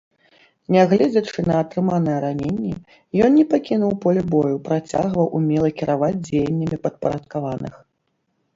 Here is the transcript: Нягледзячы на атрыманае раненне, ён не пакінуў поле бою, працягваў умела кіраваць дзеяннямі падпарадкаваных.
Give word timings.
Нягледзячы 0.75 1.39
на 1.49 1.53
атрыманае 1.63 2.15
раненне, 2.23 2.71
ён 3.27 3.37
не 3.41 3.45
пакінуў 3.53 3.93
поле 4.07 4.21
бою, 4.33 4.55
працягваў 4.71 5.27
умела 5.43 5.69
кіраваць 5.83 6.13
дзеяннямі 6.27 6.77
падпарадкаваных. 6.87 7.73